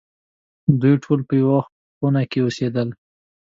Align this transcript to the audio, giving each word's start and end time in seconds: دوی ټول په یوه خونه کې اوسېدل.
دوی 0.81 0.95
ټول 1.03 1.19
په 1.27 1.33
یوه 1.41 1.59
خونه 1.97 2.21
کې 2.31 2.39
اوسېدل. 2.43 2.89